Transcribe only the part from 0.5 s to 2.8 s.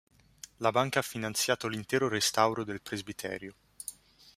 La Banca ha finanziato l'intero restauro